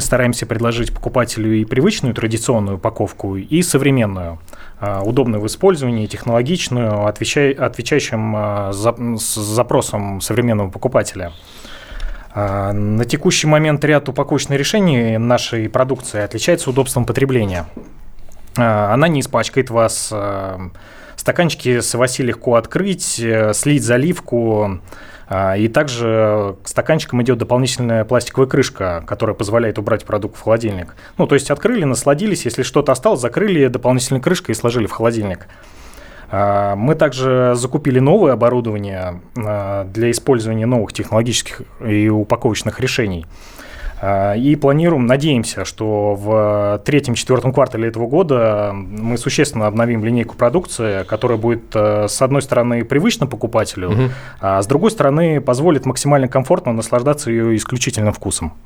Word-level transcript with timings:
стараемся 0.00 0.46
предложить 0.46 0.92
покупателю 0.92 1.54
и 1.54 1.64
привычную 1.64 2.14
традиционную 2.14 2.76
упаковку, 2.76 3.36
и 3.36 3.62
современную, 3.62 4.38
удобную 4.80 5.40
в 5.42 5.46
использовании, 5.46 6.06
технологичную, 6.06 7.06
отвечающим 7.06 8.72
запросам 9.18 10.20
современного 10.20 10.70
покупателя. 10.70 11.32
На 12.34 13.04
текущий 13.04 13.46
момент 13.46 13.84
ряд 13.84 14.08
упаковочных 14.08 14.58
решений 14.58 15.18
нашей 15.18 15.68
продукции 15.68 16.20
отличается 16.20 16.70
удобством 16.70 17.04
потребления. 17.04 17.66
Она 18.56 19.08
не 19.08 19.20
испачкает 19.20 19.70
вас, 19.70 20.12
стаканчики 21.18 21.80
с 21.80 21.94
Васи 21.94 22.22
легко 22.22 22.54
открыть, 22.54 23.20
э, 23.20 23.52
слить 23.52 23.84
заливку, 23.84 24.64
а, 24.64 24.80
и 25.30 25.68
также 25.68 26.56
к 26.62 26.68
стаканчикам 26.68 27.22
идет 27.22 27.36
дополнительная 27.36 28.04
пластиковая 28.04 28.48
крышка, 28.48 29.04
которая 29.06 29.34
позволяет 29.34 29.78
убрать 29.78 30.06
продукт 30.06 30.38
в 30.38 30.42
холодильник. 30.42 30.94
Ну, 31.18 31.26
то 31.26 31.34
есть 31.34 31.50
открыли, 31.50 31.84
насладились, 31.84 32.46
если 32.46 32.62
что-то 32.62 32.92
осталось, 32.92 33.20
закрыли 33.20 33.66
дополнительной 33.66 34.22
крышкой 34.22 34.54
и 34.54 34.56
сложили 34.56 34.86
в 34.86 34.92
холодильник. 34.92 35.46
А, 36.30 36.76
мы 36.76 36.94
также 36.94 37.52
закупили 37.56 37.98
новое 37.98 38.32
оборудование 38.32 39.20
а, 39.36 39.84
для 39.84 40.10
использования 40.10 40.66
новых 40.66 40.92
технологических 40.92 41.62
и 41.86 42.08
упаковочных 42.08 42.80
решений. 42.80 43.26
А, 44.00 44.34
и 44.34 44.54
планируем, 44.56 45.06
надеемся, 45.06 45.64
что 45.64 46.14
в 46.14 46.82
третьем-четвертом 46.84 47.52
квартале 47.52 47.88
этого 47.88 48.06
года 48.06 48.70
мы 48.72 49.18
существенно 49.18 49.66
обновим 49.66 50.04
линейку 50.04 50.36
продукции, 50.36 51.04
которая 51.04 51.38
будет, 51.38 51.74
э, 51.74 52.06
с 52.08 52.22
одной 52.22 52.42
стороны, 52.42 52.84
привычна 52.84 53.26
покупателю, 53.26 53.90
угу. 53.90 54.02
а 54.40 54.62
с 54.62 54.66
другой 54.66 54.90
стороны, 54.90 55.40
позволит 55.40 55.86
максимально 55.86 56.28
комфортно 56.28 56.72
наслаждаться 56.72 57.30
ее 57.30 57.56
исключительным 57.56 58.12
вкусом. 58.12 58.52